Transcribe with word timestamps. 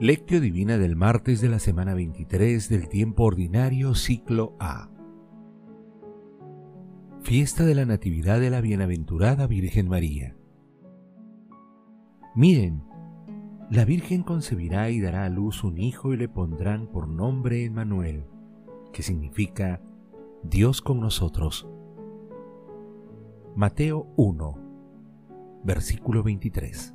Lectio 0.00 0.40
Divina 0.40 0.78
del 0.78 0.96
martes 0.96 1.42
de 1.42 1.50
la 1.50 1.58
semana 1.58 1.92
23 1.92 2.70
del 2.70 2.88
tiempo 2.88 3.24
ordinario 3.24 3.94
ciclo 3.94 4.56
A. 4.58 4.88
Fiesta 7.20 7.66
de 7.66 7.74
la 7.74 7.84
Natividad 7.84 8.40
de 8.40 8.48
la 8.48 8.62
Bienaventurada 8.62 9.46
Virgen 9.46 9.90
María. 9.90 10.38
Miren, 12.34 12.82
la 13.70 13.84
Virgen 13.84 14.22
concebirá 14.22 14.88
y 14.88 15.02
dará 15.02 15.26
a 15.26 15.28
luz 15.28 15.64
un 15.64 15.76
hijo 15.76 16.14
y 16.14 16.16
le 16.16 16.30
pondrán 16.30 16.86
por 16.86 17.06
nombre 17.06 17.66
Emmanuel, 17.66 18.24
que 18.94 19.02
significa 19.02 19.82
Dios 20.42 20.80
con 20.80 20.98
nosotros. 21.00 21.68
Mateo 23.54 24.06
1, 24.16 25.60
versículo 25.62 26.22
23. 26.22 26.94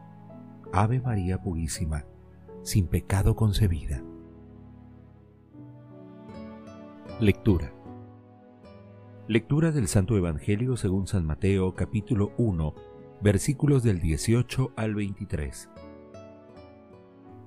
Ave 0.73 1.01
María 1.01 1.37
Purísima, 1.37 2.05
sin 2.63 2.87
pecado 2.87 3.35
concebida. 3.35 4.01
Lectura. 7.19 7.73
Lectura 9.27 9.73
del 9.73 9.89
Santo 9.89 10.15
Evangelio 10.15 10.77
según 10.77 11.07
San 11.07 11.25
Mateo 11.25 11.75
capítulo 11.75 12.31
1, 12.37 12.73
versículos 13.21 13.83
del 13.83 13.99
18 13.99 14.71
al 14.77 14.95
23. 14.95 15.69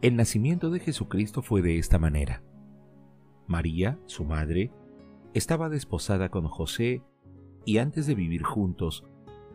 El 0.02 0.16
nacimiento 0.16 0.68
de 0.68 0.80
Jesucristo 0.80 1.40
fue 1.40 1.62
de 1.62 1.78
esta 1.78 1.98
manera. 1.98 2.42
María, 3.46 3.98
su 4.04 4.26
madre, 4.26 4.70
estaba 5.32 5.70
desposada 5.70 6.28
con 6.28 6.46
José 6.46 7.02
y 7.64 7.78
antes 7.78 8.06
de 8.06 8.16
vivir 8.16 8.42
juntos, 8.42 9.06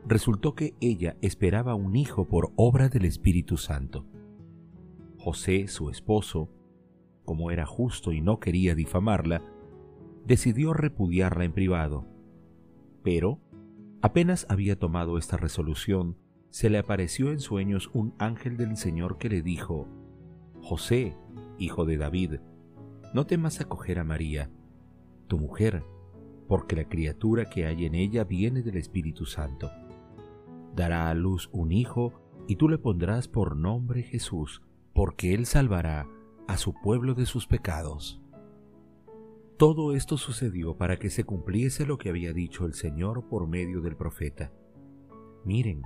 resultó 0.06 0.56
que 0.56 0.76
ella 0.80 1.18
esperaba 1.22 1.76
un 1.76 1.96
hijo 1.96 2.26
por 2.26 2.52
obra 2.56 2.90
del 2.90 3.06
Espíritu 3.06 3.58
Santo. 3.58 4.06
José, 5.18 5.68
su 5.68 5.90
esposo, 5.90 6.50
como 7.26 7.52
era 7.52 7.66
justo 7.66 8.12
y 8.12 8.22
no 8.22 8.40
quería 8.40 8.76
difamarla, 8.76 9.44
decidió 10.26 10.74
repudiarla 10.74 11.44
en 11.44 11.54
privado. 11.54 12.08
Pero, 13.04 13.40
apenas 14.02 14.46
había 14.50 14.78
tomado 14.78 15.18
esta 15.18 15.38
resolución, 15.38 16.18
se 16.50 16.70
le 16.70 16.80
apareció 16.80 17.32
en 17.32 17.40
sueños 17.40 17.92
un 17.94 18.14
ángel 18.18 18.58
del 18.58 18.78
Señor 18.78 19.18
que 19.18 19.30
le 19.30 19.42
dijo, 19.42 19.88
José, 20.62 21.16
hijo 21.58 21.86
de 21.86 21.98
David, 21.98 22.36
no 23.14 23.26
temas 23.26 23.62
acoger 23.62 24.00
a 24.00 24.04
María, 24.04 24.50
tu 25.28 25.38
mujer, 25.38 25.84
porque 26.48 26.76
la 26.76 26.86
criatura 26.86 27.46
que 27.50 27.66
hay 27.66 27.86
en 27.86 27.94
ella 27.94 28.24
viene 28.24 28.64
del 28.64 28.78
Espíritu 28.78 29.26
Santo 29.26 29.70
dará 30.76 31.10
a 31.10 31.14
luz 31.14 31.50
un 31.52 31.72
hijo, 31.72 32.14
y 32.48 32.56
tú 32.56 32.68
le 32.70 32.78
pondrás 32.78 33.28
por 33.28 33.56
nombre 33.56 34.04
Jesús, 34.04 34.62
porque 34.94 35.34
él 35.34 35.46
salvará 35.46 36.08
a 36.48 36.58
su 36.58 36.74
pueblo 36.74 37.14
de 37.14 37.26
sus 37.26 37.46
pecados. 37.46 38.22
Todo 39.58 39.94
esto 39.94 40.18
sucedió 40.18 40.78
para 40.78 40.98
que 40.98 41.10
se 41.10 41.26
cumpliese 41.26 41.86
lo 41.86 41.98
que 41.98 42.10
había 42.10 42.34
dicho 42.34 42.66
el 42.66 42.74
Señor 42.74 43.28
por 43.28 43.48
medio 43.48 43.82
del 43.82 43.96
profeta. 43.96 44.52
Miren, 45.46 45.84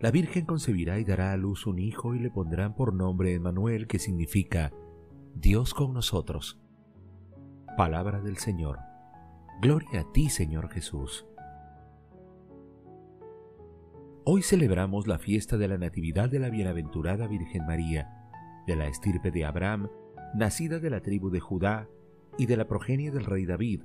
la 0.00 0.10
Virgen 0.10 0.46
concebirá 0.46 0.98
y 0.98 1.04
dará 1.04 1.32
a 1.32 1.36
luz 1.36 1.66
un 1.66 1.78
hijo 1.78 2.14
y 2.14 2.20
le 2.20 2.30
pondrán 2.30 2.74
por 2.74 2.94
nombre 2.94 3.34
Emmanuel, 3.34 3.86
que 3.86 3.98
significa 3.98 4.72
Dios 5.34 5.74
con 5.74 5.92
nosotros. 5.92 6.60
Palabra 7.76 8.20
del 8.20 8.38
Señor. 8.38 8.78
Gloria 9.60 10.00
a 10.00 10.12
ti, 10.12 10.30
Señor 10.30 10.70
Jesús. 10.70 11.27
Hoy 14.30 14.42
celebramos 14.42 15.06
la 15.06 15.18
fiesta 15.18 15.56
de 15.56 15.68
la 15.68 15.78
Natividad 15.78 16.28
de 16.28 16.38
la 16.38 16.50
Bienaventurada 16.50 17.26
Virgen 17.26 17.64
María, 17.64 18.28
de 18.66 18.76
la 18.76 18.86
estirpe 18.86 19.30
de 19.30 19.46
Abraham, 19.46 19.88
nacida 20.34 20.80
de 20.80 20.90
la 20.90 21.00
tribu 21.00 21.30
de 21.30 21.40
Judá 21.40 21.88
y 22.36 22.44
de 22.44 22.58
la 22.58 22.68
progenie 22.68 23.10
del 23.10 23.24
rey 23.24 23.46
David, 23.46 23.84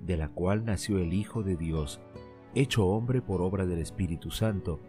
de 0.00 0.16
la 0.16 0.30
cual 0.30 0.64
nació 0.64 0.96
el 0.96 1.12
Hijo 1.12 1.42
de 1.42 1.58
Dios, 1.58 2.00
hecho 2.54 2.86
hombre 2.86 3.20
por 3.20 3.42
obra 3.42 3.66
del 3.66 3.78
Espíritu 3.78 4.30
Santo, 4.30 4.80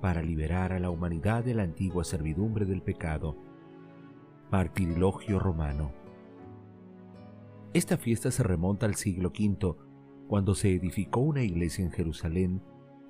para 0.00 0.22
liberar 0.22 0.72
a 0.72 0.78
la 0.78 0.90
humanidad 0.90 1.42
de 1.42 1.54
la 1.54 1.64
antigua 1.64 2.04
servidumbre 2.04 2.66
del 2.66 2.82
pecado. 2.82 3.36
Martirilogio 4.52 5.40
romano. 5.40 5.90
Esta 7.74 7.96
fiesta 7.96 8.30
se 8.30 8.44
remonta 8.44 8.86
al 8.86 8.94
siglo 8.94 9.32
V, 9.36 9.74
cuando 10.28 10.54
se 10.54 10.72
edificó 10.72 11.18
una 11.18 11.42
iglesia 11.42 11.84
en 11.84 11.90
Jerusalén 11.90 12.62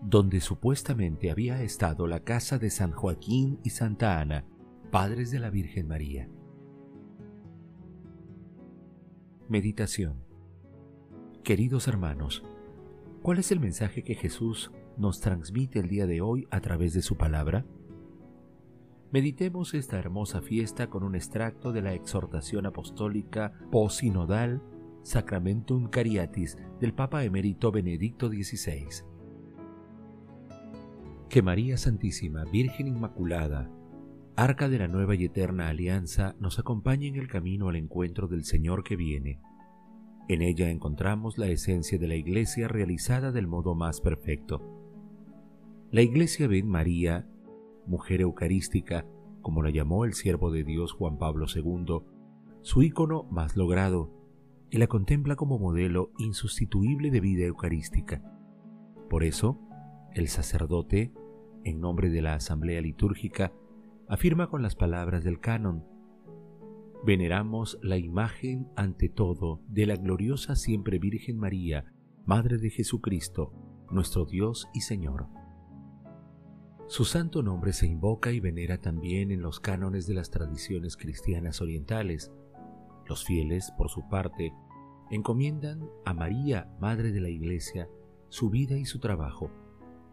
donde 0.02 0.40
supuestamente 0.40 1.30
había 1.30 1.62
estado 1.62 2.06
la 2.06 2.20
casa 2.20 2.58
de 2.58 2.70
San 2.70 2.92
Joaquín 2.92 3.60
y 3.62 3.70
Santa 3.70 4.20
Ana, 4.20 4.44
padres 4.90 5.30
de 5.30 5.38
la 5.38 5.50
Virgen 5.50 5.88
María. 5.88 6.28
Meditación 9.48 10.24
Queridos 11.44 11.88
hermanos, 11.88 12.44
¿cuál 13.22 13.38
es 13.38 13.50
el 13.52 13.60
mensaje 13.60 14.04
que 14.04 14.14
Jesús 14.14 14.70
nos 14.96 15.20
transmite 15.20 15.80
el 15.80 15.88
día 15.88 16.06
de 16.06 16.20
hoy 16.20 16.46
a 16.50 16.60
través 16.60 16.94
de 16.94 17.02
su 17.02 17.16
palabra? 17.16 17.66
Meditemos 19.10 19.74
esta 19.74 19.98
hermosa 19.98 20.40
fiesta 20.40 20.88
con 20.88 21.02
un 21.02 21.14
extracto 21.14 21.72
de 21.72 21.82
la 21.82 21.94
exhortación 21.94 22.66
apostólica 22.66 23.52
posinodal 23.70 24.62
Sacramentum 25.02 25.88
Cariatis 25.88 26.56
del 26.78 26.94
Papa 26.94 27.24
emérito 27.24 27.72
Benedicto 27.72 28.28
XVI 28.28 29.09
que 31.30 31.42
María 31.42 31.76
Santísima, 31.76 32.44
Virgen 32.44 32.88
Inmaculada, 32.88 33.70
Arca 34.34 34.68
de 34.68 34.80
la 34.80 34.88
nueva 34.88 35.14
y 35.14 35.26
eterna 35.26 35.68
alianza, 35.68 36.34
nos 36.40 36.58
acompañe 36.58 37.06
en 37.06 37.14
el 37.14 37.28
camino 37.28 37.68
al 37.68 37.76
encuentro 37.76 38.26
del 38.26 38.42
Señor 38.42 38.82
que 38.82 38.96
viene. 38.96 39.40
En 40.28 40.42
ella 40.42 40.70
encontramos 40.70 41.38
la 41.38 41.46
esencia 41.46 41.98
de 41.98 42.08
la 42.08 42.16
Iglesia 42.16 42.66
realizada 42.66 43.30
del 43.30 43.46
modo 43.46 43.76
más 43.76 44.00
perfecto. 44.00 44.60
La 45.92 46.02
Iglesia 46.02 46.48
ve 46.48 46.58
en 46.58 46.68
María, 46.68 47.28
mujer 47.86 48.22
eucarística, 48.22 49.06
como 49.40 49.62
la 49.62 49.70
llamó 49.70 50.04
el 50.04 50.14
siervo 50.14 50.50
de 50.50 50.64
Dios 50.64 50.92
Juan 50.92 51.16
Pablo 51.16 51.46
II, 51.54 52.00
su 52.60 52.82
ícono 52.82 53.22
más 53.30 53.56
logrado, 53.56 54.10
y 54.68 54.78
la 54.78 54.88
contempla 54.88 55.36
como 55.36 55.60
modelo 55.60 56.10
insustituible 56.18 57.12
de 57.12 57.20
vida 57.20 57.44
eucarística. 57.44 58.20
Por 59.08 59.22
eso, 59.22 59.60
el 60.12 60.26
sacerdote, 60.26 61.12
en 61.64 61.80
nombre 61.80 62.10
de 62.10 62.22
la 62.22 62.34
Asamblea 62.34 62.80
Litúrgica, 62.80 63.52
afirma 64.08 64.48
con 64.48 64.62
las 64.62 64.74
palabras 64.74 65.24
del 65.24 65.40
canon, 65.40 65.84
Veneramos 67.02 67.78
la 67.82 67.96
imagen 67.96 68.68
ante 68.76 69.08
todo 69.08 69.62
de 69.68 69.86
la 69.86 69.96
gloriosa 69.96 70.54
siempre 70.54 70.98
Virgen 70.98 71.38
María, 71.38 71.86
Madre 72.26 72.58
de 72.58 72.68
Jesucristo, 72.68 73.54
nuestro 73.90 74.26
Dios 74.26 74.68
y 74.74 74.82
Señor. 74.82 75.26
Su 76.88 77.06
santo 77.06 77.42
nombre 77.42 77.72
se 77.72 77.86
invoca 77.86 78.32
y 78.32 78.40
venera 78.40 78.78
también 78.78 79.30
en 79.30 79.40
los 79.40 79.60
cánones 79.60 80.06
de 80.06 80.14
las 80.14 80.30
tradiciones 80.30 80.98
cristianas 80.98 81.62
orientales. 81.62 82.30
Los 83.06 83.24
fieles, 83.24 83.72
por 83.78 83.88
su 83.88 84.06
parte, 84.10 84.52
encomiendan 85.10 85.88
a 86.04 86.12
María, 86.12 86.70
Madre 86.80 87.12
de 87.12 87.20
la 87.20 87.30
Iglesia, 87.30 87.88
su 88.28 88.50
vida 88.50 88.76
y 88.76 88.84
su 88.84 88.98
trabajo 88.98 89.50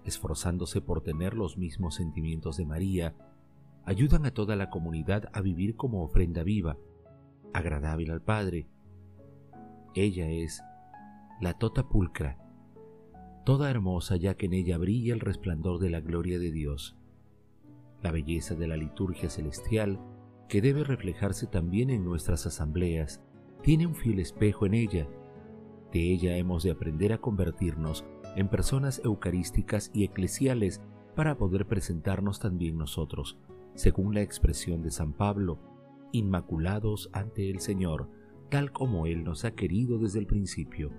esforzándose 0.08 0.82
por 0.82 1.02
tener 1.02 1.34
los 1.34 1.58
mismos 1.58 1.96
sentimientos 1.96 2.58
de 2.58 2.66
María, 2.66 3.16
ayudan 3.86 4.26
a 4.26 4.32
toda 4.32 4.56
la 4.56 4.70
comunidad 4.70 5.30
a 5.34 5.42
vivir 5.42 5.76
como 5.76 6.04
ofrenda 6.04 6.44
viva, 6.44 6.78
agradable 7.54 8.12
al 8.12 8.22
Padre. 8.22 8.68
Ella 9.96 10.30
es 10.30 10.62
la 11.40 11.54
tota 11.54 11.88
pulcra, 11.88 12.38
toda 13.46 13.70
hermosa 13.70 14.16
ya 14.18 14.36
que 14.36 14.48
en 14.48 14.54
ella 14.54 14.78
brilla 14.78 15.14
el 15.14 15.20
resplandor 15.20 15.80
de 15.80 15.90
la 15.90 16.02
gloria 16.02 16.40
de 16.40 16.52
Dios. 16.52 16.98
La 18.02 18.12
belleza 18.12 18.56
de 18.56 18.68
la 18.68 18.78
liturgia 18.78 19.30
celestial, 19.30 20.00
que 20.50 20.62
debe 20.62 20.84
reflejarse 20.84 21.48
también 21.48 21.90
en 21.90 22.04
nuestras 22.04 22.46
asambleas, 22.46 23.22
tiene 23.64 23.88
un 23.88 23.96
fiel 23.96 24.20
espejo 24.20 24.66
en 24.66 24.74
ella. 24.74 25.08
De 25.92 26.12
ella 26.12 26.38
hemos 26.38 26.64
de 26.64 26.72
aprender 26.72 27.14
a 27.14 27.18
convertirnos 27.18 28.06
en 28.38 28.50
personas 28.50 29.02
eucarísticas 29.04 29.90
y 29.96 30.04
eclesiales 30.04 30.80
para 31.16 31.40
poder 31.40 31.66
presentarnos 31.66 32.40
también 32.40 32.78
nosotros, 32.78 33.40
según 33.74 34.14
la 34.14 34.22
expresión 34.22 34.84
de 34.84 34.92
San 34.92 35.14
Pablo, 35.14 35.60
inmaculados 36.12 37.10
ante 37.14 37.50
el 37.50 37.60
Señor, 37.60 38.12
tal 38.50 38.72
como 38.72 39.08
Él 39.08 39.24
nos 39.24 39.44
ha 39.44 39.56
querido 39.56 39.98
desde 39.98 40.20
el 40.20 40.28
principio. 40.28 40.92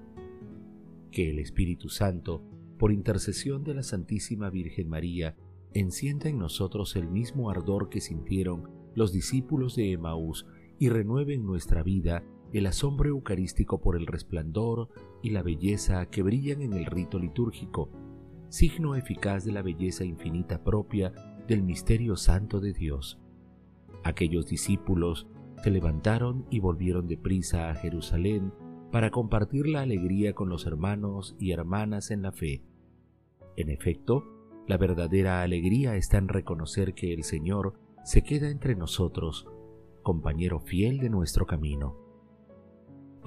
Que 1.12 1.30
el 1.30 1.38
Espíritu 1.38 1.88
Santo, 1.88 2.42
por 2.76 2.90
intercesión 2.90 3.62
de 3.62 3.74
la 3.74 3.84
Santísima 3.84 4.50
Virgen 4.50 4.88
María, 4.88 5.36
encienda 5.74 6.28
en 6.28 6.38
nosotros 6.38 6.96
el 6.96 7.06
mismo 7.06 7.50
ardor 7.50 7.88
que 7.88 8.00
sintieron 8.00 8.68
los 8.96 9.12
discípulos 9.12 9.76
de 9.76 9.92
Emaús 9.92 10.44
y 10.80 10.88
renueve 10.88 11.34
en 11.34 11.46
nuestra 11.46 11.84
vida 11.84 12.24
el 12.52 12.66
asombro 12.66 13.08
eucarístico 13.08 13.80
por 13.80 13.96
el 13.96 14.06
resplandor 14.06 14.88
y 15.22 15.30
la 15.30 15.42
belleza 15.42 16.06
que 16.06 16.22
brillan 16.22 16.62
en 16.62 16.72
el 16.72 16.86
rito 16.86 17.18
litúrgico, 17.18 17.90
signo 18.48 18.94
eficaz 18.96 19.44
de 19.44 19.52
la 19.52 19.62
belleza 19.62 20.04
infinita 20.04 20.64
propia 20.64 21.12
del 21.46 21.62
misterio 21.62 22.16
santo 22.16 22.60
de 22.60 22.72
Dios. 22.72 23.18
Aquellos 24.04 24.46
discípulos 24.46 25.26
se 25.62 25.70
levantaron 25.70 26.46
y 26.50 26.60
volvieron 26.60 27.06
deprisa 27.06 27.70
a 27.70 27.74
Jerusalén 27.74 28.52
para 28.90 29.10
compartir 29.10 29.66
la 29.66 29.82
alegría 29.82 30.34
con 30.34 30.48
los 30.48 30.66
hermanos 30.66 31.36
y 31.38 31.50
hermanas 31.50 32.10
en 32.10 32.22
la 32.22 32.32
fe. 32.32 32.62
En 33.56 33.68
efecto, 33.68 34.24
la 34.66 34.78
verdadera 34.78 35.42
alegría 35.42 35.96
está 35.96 36.18
en 36.18 36.28
reconocer 36.28 36.94
que 36.94 37.12
el 37.12 37.24
Señor 37.24 37.74
se 38.04 38.22
queda 38.22 38.50
entre 38.50 38.76
nosotros, 38.76 39.46
compañero 40.02 40.60
fiel 40.60 40.98
de 40.98 41.10
nuestro 41.10 41.46
camino. 41.46 42.07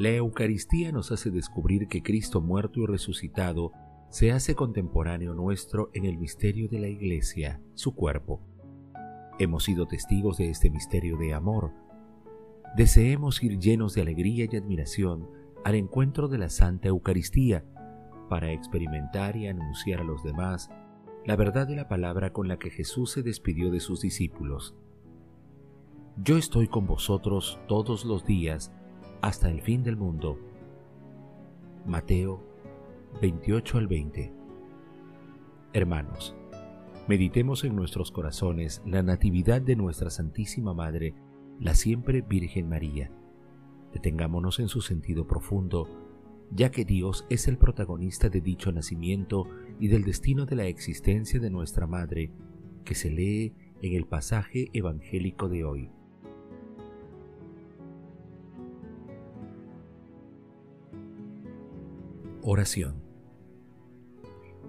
La 0.01 0.09
Eucaristía 0.09 0.91
nos 0.91 1.11
hace 1.11 1.29
descubrir 1.29 1.87
que 1.87 2.01
Cristo 2.01 2.41
muerto 2.41 2.79
y 2.79 2.87
resucitado 2.87 3.71
se 4.09 4.31
hace 4.31 4.55
contemporáneo 4.55 5.35
nuestro 5.35 5.91
en 5.93 6.05
el 6.05 6.17
misterio 6.17 6.67
de 6.67 6.79
la 6.79 6.87
Iglesia, 6.87 7.61
su 7.75 7.93
cuerpo. 7.93 8.41
Hemos 9.37 9.65
sido 9.65 9.85
testigos 9.85 10.37
de 10.37 10.49
este 10.49 10.71
misterio 10.71 11.17
de 11.17 11.35
amor. 11.35 11.71
Deseemos 12.75 13.43
ir 13.43 13.59
llenos 13.59 13.93
de 13.93 14.01
alegría 14.01 14.47
y 14.51 14.55
admiración 14.55 15.29
al 15.63 15.75
encuentro 15.75 16.27
de 16.27 16.39
la 16.39 16.49
Santa 16.49 16.87
Eucaristía 16.87 17.63
para 18.27 18.51
experimentar 18.53 19.37
y 19.37 19.45
anunciar 19.45 19.99
a 19.99 20.03
los 20.03 20.23
demás 20.23 20.71
la 21.27 21.35
verdad 21.35 21.67
de 21.67 21.75
la 21.75 21.87
palabra 21.87 22.33
con 22.33 22.47
la 22.47 22.57
que 22.57 22.71
Jesús 22.71 23.11
se 23.11 23.21
despidió 23.21 23.69
de 23.69 23.79
sus 23.79 24.01
discípulos. 24.01 24.73
Yo 26.17 26.39
estoy 26.39 26.67
con 26.67 26.87
vosotros 26.87 27.59
todos 27.67 28.03
los 28.03 28.25
días 28.25 28.71
hasta 29.21 29.49
el 29.49 29.61
fin 29.61 29.83
del 29.83 29.97
mundo. 29.97 30.39
Mateo 31.85 32.43
28 33.21 33.77
al 33.77 33.87
20. 33.87 34.33
Hermanos, 35.73 36.35
meditemos 37.07 37.63
en 37.63 37.75
nuestros 37.75 38.11
corazones 38.11 38.81
la 38.85 39.03
natividad 39.03 39.61
de 39.61 39.75
nuestra 39.75 40.09
Santísima 40.09 40.73
Madre, 40.73 41.13
la 41.59 41.75
siempre 41.75 42.21
Virgen 42.21 42.67
María. 42.67 43.11
Detengámonos 43.93 44.59
en 44.59 44.67
su 44.67 44.81
sentido 44.81 45.27
profundo, 45.27 45.87
ya 46.51 46.71
que 46.71 46.83
Dios 46.83 47.25
es 47.29 47.47
el 47.47 47.57
protagonista 47.57 48.29
de 48.29 48.41
dicho 48.41 48.71
nacimiento 48.71 49.47
y 49.79 49.87
del 49.87 50.03
destino 50.03 50.45
de 50.45 50.55
la 50.55 50.65
existencia 50.65 51.39
de 51.39 51.49
nuestra 51.49 51.87
Madre, 51.87 52.31
que 52.83 52.95
se 52.95 53.11
lee 53.11 53.53
en 53.81 53.93
el 53.93 54.05
pasaje 54.05 54.69
evangélico 54.73 55.47
de 55.47 55.63
hoy. 55.63 55.89
Oración 62.43 62.95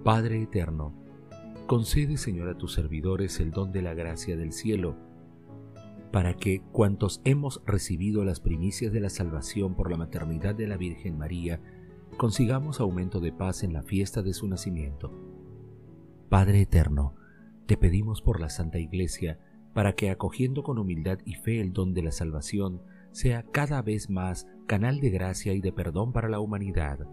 Padre 0.03 0.43
Eterno, 0.43 0.93
concede 1.65 2.17
Señor 2.17 2.47
a 2.49 2.55
tus 2.55 2.71
servidores 2.73 3.39
el 3.39 3.49
don 3.49 3.71
de 3.71 3.81
la 3.81 3.95
gracia 3.95 4.37
del 4.37 4.53
cielo, 4.53 4.95
para 6.11 6.35
que 6.35 6.61
cuantos 6.71 7.19
hemos 7.23 7.63
recibido 7.65 8.23
las 8.25 8.39
primicias 8.39 8.93
de 8.93 8.99
la 8.99 9.09
salvación 9.09 9.73
por 9.73 9.89
la 9.89 9.97
maternidad 9.97 10.53
de 10.53 10.67
la 10.67 10.77
Virgen 10.77 11.17
María, 11.17 11.61
consigamos 12.15 12.79
aumento 12.79 13.19
de 13.19 13.31
paz 13.31 13.63
en 13.63 13.73
la 13.73 13.81
fiesta 13.81 14.21
de 14.21 14.33
su 14.33 14.47
nacimiento. 14.47 15.11
Padre 16.29 16.61
Eterno, 16.61 17.15
te 17.65 17.75
pedimos 17.75 18.21
por 18.21 18.39
la 18.39 18.51
Santa 18.51 18.77
Iglesia, 18.77 19.39
para 19.73 19.93
que 19.93 20.11
acogiendo 20.11 20.61
con 20.61 20.77
humildad 20.77 21.17
y 21.25 21.33
fe 21.33 21.59
el 21.59 21.73
don 21.73 21.95
de 21.95 22.03
la 22.03 22.11
salvación, 22.11 22.83
sea 23.13 23.41
cada 23.41 23.81
vez 23.81 24.11
más 24.11 24.45
canal 24.67 24.99
de 24.99 25.09
gracia 25.09 25.53
y 25.53 25.61
de 25.61 25.71
perdón 25.71 26.13
para 26.13 26.29
la 26.29 26.39
humanidad 26.39 27.07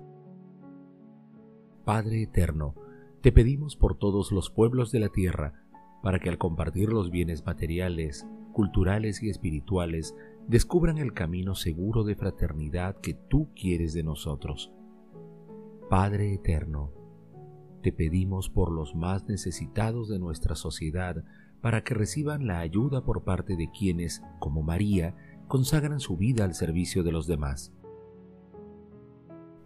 Padre 1.91 2.23
Eterno, 2.23 2.77
te 3.21 3.33
pedimos 3.33 3.75
por 3.75 3.99
todos 3.99 4.31
los 4.31 4.49
pueblos 4.49 4.93
de 4.93 5.01
la 5.01 5.09
tierra, 5.09 5.65
para 6.05 6.21
que 6.21 6.29
al 6.29 6.39
compartir 6.39 6.93
los 6.93 7.11
bienes 7.11 7.45
materiales, 7.45 8.29
culturales 8.53 9.25
y 9.25 9.29
espirituales, 9.29 10.15
descubran 10.47 10.99
el 10.99 11.15
camino 11.15 11.57
seguro 11.57 12.05
de 12.05 12.15
fraternidad 12.15 13.01
que 13.01 13.15
tú 13.15 13.49
quieres 13.57 13.93
de 13.93 14.05
nosotros. 14.05 14.71
Padre 15.89 16.33
Eterno, 16.33 16.93
te 17.83 17.91
pedimos 17.91 18.51
por 18.51 18.71
los 18.71 18.95
más 18.95 19.27
necesitados 19.27 20.09
de 20.09 20.21
nuestra 20.21 20.55
sociedad, 20.55 21.25
para 21.61 21.83
que 21.83 21.95
reciban 21.95 22.47
la 22.47 22.61
ayuda 22.61 23.05
por 23.05 23.25
parte 23.25 23.57
de 23.57 23.69
quienes, 23.69 24.23
como 24.39 24.63
María, 24.63 25.17
consagran 25.49 25.99
su 25.99 26.17
vida 26.17 26.45
al 26.45 26.55
servicio 26.55 27.03
de 27.03 27.11
los 27.11 27.27
demás. 27.27 27.75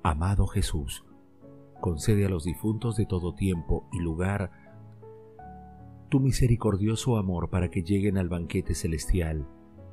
Amado 0.03 0.47
Jesús, 0.47 1.05
concede 1.85 2.25
a 2.25 2.31
los 2.31 2.45
difuntos 2.45 2.97
de 2.97 3.05
todo 3.05 3.35
tiempo 3.35 3.87
y 3.93 3.99
lugar 3.99 4.51
tu 6.09 6.19
misericordioso 6.19 7.19
amor 7.19 7.51
para 7.51 7.69
que 7.69 7.83
lleguen 7.83 8.17
al 8.17 8.31
banquete 8.31 8.75
celestial, 8.75 9.47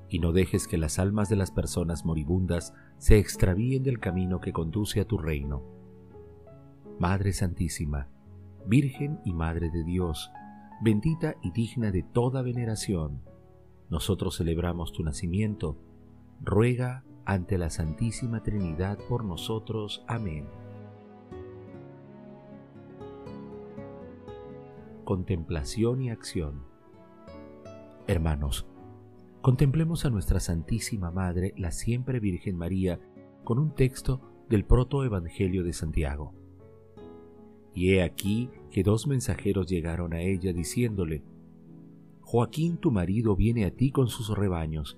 y 0.07 0.19
no 0.19 0.31
dejes 0.31 0.69
que 0.69 0.77
las 0.77 0.99
almas 0.99 1.27
de 1.27 1.35
las 1.35 1.51
personas 1.51 2.05
moribundas 2.05 2.73
se 2.97 3.17
extravíen 3.19 3.83
del 3.83 3.99
camino 3.99 4.39
que 4.39 4.53
conduce 4.53 5.01
a 5.01 5.05
tu 5.05 5.17
reino. 5.17 5.63
Madre 6.97 7.33
Santísima, 7.33 8.07
Virgen 8.65 9.19
y 9.25 9.33
Madre 9.33 9.69
de 9.69 9.83
Dios, 9.83 10.31
bendita 10.81 11.35
y 11.41 11.51
digna 11.51 11.91
de 11.91 12.03
toda 12.03 12.41
veneración, 12.41 13.21
nosotros 13.89 14.37
celebramos 14.37 14.93
tu 14.93 15.03
nacimiento, 15.03 15.77
ruega 16.39 17.03
ante 17.25 17.57
la 17.57 17.69
Santísima 17.69 18.43
Trinidad 18.43 18.97
por 19.09 19.25
nosotros. 19.25 20.05
Amén. 20.07 20.47
Contemplación 25.03 26.01
y 26.01 26.09
acción. 26.09 26.63
Hermanos, 28.07 28.67
contemplemos 29.41 30.05
a 30.05 30.09
nuestra 30.09 30.39
Santísima 30.39 31.11
Madre, 31.11 31.53
la 31.57 31.71
siempre 31.71 32.19
Virgen 32.19 32.57
María, 32.57 32.99
con 33.43 33.59
un 33.59 33.73
texto 33.73 34.21
del 34.49 34.65
protoevangelio 34.65 35.63
de 35.63 35.73
Santiago. 35.73 36.33
Y 37.73 37.93
he 37.93 38.03
aquí 38.03 38.49
que 38.69 38.83
dos 38.83 39.07
mensajeros 39.07 39.67
llegaron 39.67 40.13
a 40.13 40.21
ella 40.21 40.53
diciéndole, 40.53 41.23
Joaquín 42.21 42.77
tu 42.77 42.91
marido 42.91 43.35
viene 43.35 43.65
a 43.65 43.71
ti 43.71 43.91
con 43.91 44.07
sus 44.07 44.29
rebaños, 44.37 44.97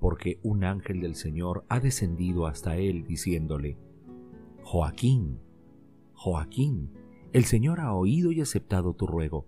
porque 0.00 0.38
un 0.42 0.64
ángel 0.64 1.00
del 1.00 1.14
Señor 1.14 1.64
ha 1.68 1.80
descendido 1.80 2.46
hasta 2.46 2.76
él 2.76 3.04
diciéndole, 3.04 3.76
Joaquín, 4.62 5.40
Joaquín, 6.14 6.90
el 7.32 7.44
Señor 7.44 7.80
ha 7.80 7.92
oído 7.92 8.32
y 8.32 8.40
aceptado 8.40 8.94
tu 8.94 9.06
ruego. 9.06 9.46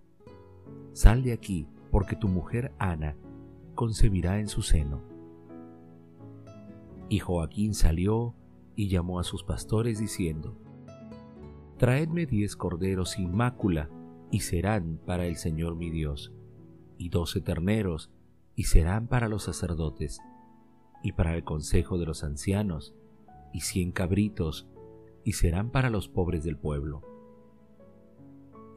Sal 0.93 1.23
de 1.23 1.33
aquí, 1.33 1.67
porque 1.89 2.15
tu 2.15 2.27
mujer 2.27 2.73
Ana 2.77 3.17
concebirá 3.73 4.39
en 4.39 4.47
su 4.47 4.61
seno. 4.61 5.01
Y 7.09 7.19
Joaquín 7.19 7.73
salió 7.73 8.35
y 8.75 8.87
llamó 8.87 9.19
a 9.19 9.23
sus 9.23 9.43
pastores 9.43 9.99
diciendo, 9.99 10.55
Traedme 11.77 12.27
diez 12.27 12.55
corderos 12.55 13.11
sin 13.11 13.35
mácula, 13.35 13.89
y 14.29 14.41
serán 14.41 14.99
para 15.05 15.25
el 15.25 15.35
Señor 15.35 15.75
mi 15.75 15.89
Dios, 15.89 16.31
y 16.97 17.09
doce 17.09 17.41
terneros, 17.41 18.11
y 18.55 18.65
serán 18.65 19.07
para 19.07 19.27
los 19.27 19.43
sacerdotes, 19.43 20.21
y 21.03 21.13
para 21.13 21.35
el 21.35 21.43
consejo 21.43 21.97
de 21.97 22.05
los 22.05 22.23
ancianos, 22.23 22.93
y 23.51 23.61
cien 23.61 23.91
cabritos, 23.91 24.67
y 25.25 25.33
serán 25.33 25.71
para 25.71 25.89
los 25.89 26.07
pobres 26.07 26.43
del 26.43 26.57
pueblo 26.57 27.10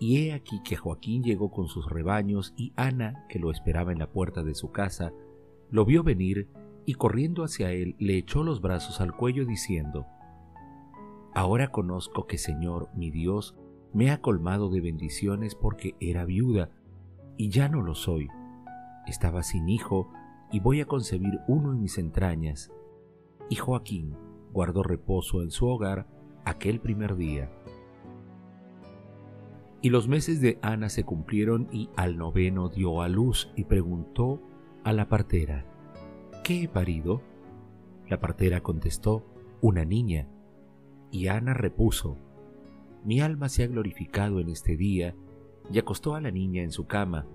y 0.04 0.18
he 0.18 0.34
aquí 0.34 0.60
que 0.60 0.76
Joaquín 0.76 1.22
llegó 1.22 1.50
con 1.50 1.66
sus 1.66 1.88
rebaños 1.88 2.52
y 2.58 2.74
Ana, 2.76 3.24
que 3.30 3.38
lo 3.38 3.50
esperaba 3.50 3.90
en 3.90 3.98
la 3.98 4.12
puerta 4.12 4.42
de 4.42 4.54
su 4.54 4.70
casa, 4.70 5.14
lo 5.70 5.86
vio 5.86 6.02
venir 6.02 6.46
y 6.84 6.92
corriendo 6.92 7.42
hacia 7.42 7.72
él 7.72 7.96
le 7.98 8.18
echó 8.18 8.42
los 8.42 8.60
brazos 8.60 9.00
al 9.00 9.16
cuello 9.16 9.46
diciendo, 9.46 10.04
Ahora 11.34 11.68
conozco 11.68 12.26
que 12.26 12.36
Señor 12.36 12.90
mi 12.94 13.10
Dios 13.10 13.56
me 13.94 14.10
ha 14.10 14.20
colmado 14.20 14.68
de 14.68 14.82
bendiciones 14.82 15.54
porque 15.54 15.94
era 16.00 16.26
viuda 16.26 16.68
y 17.38 17.48
ya 17.48 17.70
no 17.70 17.80
lo 17.80 17.94
soy. 17.94 18.28
Estaba 19.06 19.42
sin 19.42 19.70
hijo 19.70 20.12
y 20.52 20.60
voy 20.60 20.82
a 20.82 20.86
concebir 20.86 21.40
uno 21.48 21.72
en 21.72 21.80
mis 21.80 21.96
entrañas. 21.96 22.70
Y 23.48 23.56
Joaquín 23.56 24.14
guardó 24.52 24.82
reposo 24.82 25.42
en 25.42 25.50
su 25.50 25.66
hogar 25.66 26.06
aquel 26.44 26.78
primer 26.78 27.16
día 27.16 27.50
Y 29.84 29.90
los 29.90 30.08
meses 30.08 30.40
de 30.40 30.58
Ana 30.62 30.88
se 30.88 31.04
cumplieron 31.04 31.68
y 31.70 31.90
al 31.94 32.16
noveno 32.16 32.70
dio 32.70 33.02
a 33.02 33.08
luz 33.10 33.52
y 33.54 33.64
preguntó 33.64 34.40
a 34.82 34.94
la 34.94 35.10
partera, 35.10 35.66
¿qué 36.42 36.62
he 36.62 36.68
parido? 36.68 37.20
La 38.08 38.18
partera 38.18 38.62
contestó, 38.62 39.26
una 39.60 39.84
niña. 39.84 40.26
Y 41.10 41.26
Ana 41.26 41.52
repuso, 41.52 42.16
mi 43.04 43.20
alma 43.20 43.50
se 43.50 43.62
ha 43.62 43.66
glorificado 43.66 44.40
en 44.40 44.48
este 44.48 44.78
día, 44.78 45.14
y 45.70 45.78
acostó 45.78 46.14
a 46.14 46.22
la 46.22 46.30
niña 46.30 46.62
en 46.62 46.72
su 46.72 46.86
cama, 46.86 47.26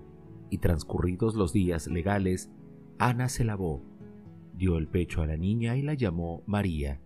y 0.50 0.58
transcurridos 0.58 1.36
los 1.36 1.52
días 1.52 1.86
legales, 1.86 2.50
Ana 2.98 3.28
se 3.28 3.44
lavó, 3.44 3.80
dio 4.54 4.76
el 4.76 4.88
pecho 4.88 5.22
a 5.22 5.26
la 5.28 5.36
niña 5.36 5.76
y 5.76 5.82
la 5.82 5.94
llamó 5.94 6.42
María. 6.46 7.00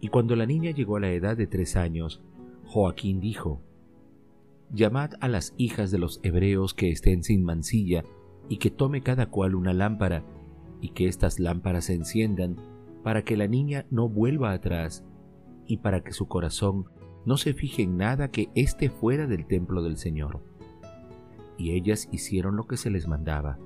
Y 0.00 0.08
cuando 0.08 0.36
la 0.36 0.46
niña 0.46 0.70
llegó 0.70 0.96
a 0.96 1.00
la 1.00 1.10
edad 1.10 1.36
de 1.36 1.46
tres 1.46 1.76
años, 1.76 2.22
Joaquín 2.64 3.20
dijo, 3.20 3.60
Llamad 4.74 5.12
a 5.20 5.28
las 5.28 5.54
hijas 5.56 5.92
de 5.92 5.98
los 5.98 6.18
hebreos 6.24 6.74
que 6.74 6.90
estén 6.90 7.22
sin 7.22 7.44
mancilla, 7.44 8.02
y 8.48 8.56
que 8.56 8.72
tome 8.72 9.02
cada 9.02 9.30
cual 9.30 9.54
una 9.54 9.72
lámpara, 9.72 10.24
y 10.80 10.88
que 10.88 11.06
estas 11.06 11.38
lámparas 11.38 11.84
se 11.84 11.94
enciendan, 11.94 12.56
para 13.04 13.22
que 13.22 13.36
la 13.36 13.46
niña 13.46 13.86
no 13.92 14.08
vuelva 14.08 14.52
atrás, 14.52 15.04
y 15.68 15.76
para 15.76 16.02
que 16.02 16.12
su 16.12 16.26
corazón 16.26 16.86
no 17.24 17.36
se 17.36 17.54
fije 17.54 17.82
en 17.82 17.96
nada 17.96 18.32
que 18.32 18.50
esté 18.56 18.90
fuera 18.90 19.28
del 19.28 19.46
templo 19.46 19.80
del 19.80 19.96
Señor. 19.96 20.42
Y 21.56 21.70
ellas 21.70 22.08
hicieron 22.10 22.56
lo 22.56 22.66
que 22.66 22.76
se 22.76 22.90
les 22.90 23.06
mandaba, 23.06 23.60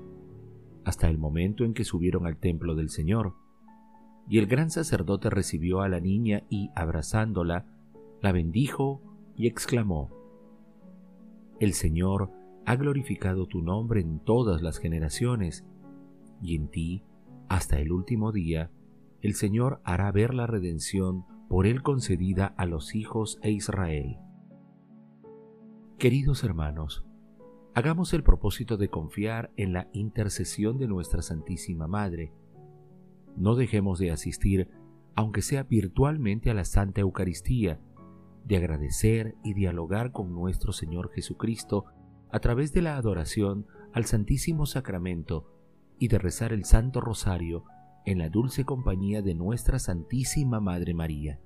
hasta 0.85 1.09
el 1.09 1.17
momento 1.17 1.65
en 1.65 1.73
que 1.73 1.85
subieron 1.85 2.27
al 2.27 2.37
templo 2.37 2.75
del 2.75 2.91
Señor. 2.91 3.33
Y 4.29 4.37
el 4.37 4.45
gran 4.45 4.69
sacerdote 4.69 5.31
recibió 5.31 5.81
a 5.81 5.89
la 5.89 5.99
niña 5.99 6.43
y, 6.51 6.69
abrazándola, 6.75 7.65
la 8.21 8.31
bendijo 8.31 9.01
y 9.35 9.47
exclamó, 9.47 10.18
El 11.59 11.73
Señor 11.73 12.31
ha 12.65 12.75
glorificado 12.77 13.45
tu 13.45 13.61
nombre 13.61 13.99
en 13.99 14.19
todas 14.19 14.61
las 14.61 14.77
generaciones, 14.77 15.65
y 16.41 16.55
en 16.55 16.69
ti, 16.69 17.03
hasta 17.49 17.79
el 17.79 17.91
último 17.91 18.31
día, 18.31 18.71
el 19.21 19.33
Señor 19.33 19.81
hará 19.83 20.09
ver 20.11 20.33
la 20.33 20.47
redención 20.47 21.25
por 21.49 21.67
él 21.67 21.81
concedida 21.81 22.45
a 22.45 22.65
los 22.65 22.95
hijos 22.95 23.39
e 23.41 23.51
Israel. 23.51 24.17
Queridos 25.97 26.45
hermanos, 26.45 27.03
hagamos 27.75 28.13
el 28.13 28.23
propósito 28.23 28.77
de 28.77 28.87
confiar 28.87 29.51
en 29.57 29.73
la 29.73 29.89
intercesión 29.91 30.77
de 30.77 30.87
nuestra 30.87 31.21
Santísima 31.21 31.87
Madre. 31.87 32.31
No 33.35 33.55
dejemos 33.55 33.99
de 33.99 34.11
asistir, 34.11 34.69
aunque 35.13 35.41
sea 35.41 35.63
virtualmente, 35.63 36.49
a 36.49 36.53
la 36.53 36.63
Santa 36.63 37.01
Eucaristía, 37.01 37.81
de 38.45 38.57
agradecer 38.57 39.35
y 39.43 39.53
dialogar 39.53 40.11
con 40.11 40.33
nuestro 40.33 40.73
Señor 40.73 41.11
Jesucristo 41.11 41.85
a 42.31 42.39
través 42.39 42.73
de 42.73 42.81
la 42.81 42.97
adoración 42.97 43.67
al 43.93 44.05
Santísimo 44.05 44.65
Sacramento 44.65 45.51
y 45.97 46.07
de 46.07 46.19
rezar 46.19 46.53
el 46.53 46.65
Santo 46.65 47.01
Rosario 47.01 47.65
en 48.05 48.17
la 48.17 48.29
dulce 48.29 48.65
compañía 48.65 49.21
de 49.21 49.35
nuestra 49.35 49.79
Santísima 49.79 50.59
Madre 50.59 50.93
María. 50.93 51.39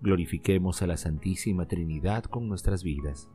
Glorifiquemos 0.00 0.82
a 0.82 0.86
la 0.86 0.96
Santísima 0.96 1.66
Trinidad 1.66 2.24
con 2.24 2.48
nuestras 2.48 2.82
vidas. 2.82 3.30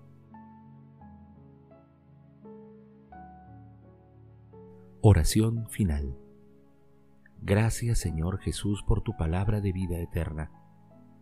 Oración 5.02 5.68
final. 5.70 6.18
Gracias 7.42 8.00
Señor 8.00 8.40
Jesús 8.40 8.84
por 8.84 9.02
tu 9.02 9.16
palabra 9.16 9.62
de 9.62 9.72
vida 9.72 9.98
eterna. 9.98 10.52